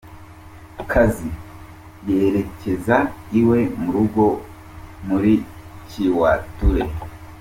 kazi 0.91 1.29
yerekeza 2.07 2.97
iwe 3.39 3.59
mu 3.79 3.89
rugo 3.95 4.23
muri 5.07 5.33
Kiwatule. 5.89 6.83